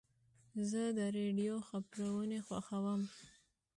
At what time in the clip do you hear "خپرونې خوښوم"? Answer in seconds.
1.67-3.01